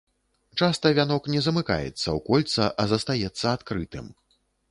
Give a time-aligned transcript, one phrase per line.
[0.61, 4.05] Часта вянок не замыкаецца ў кольца, а застаецца адкрытым.